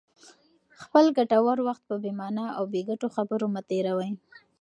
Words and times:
خپل 0.81 1.05
ګټور 1.17 1.57
وخت 1.67 1.83
په 1.89 1.95
بې 2.01 2.11
مانا 2.19 2.45
او 2.57 2.63
بې 2.71 2.81
ګټې 2.89 3.07
خبرو 3.15 3.45
مه 3.53 3.61
تېروئ. 3.69 4.11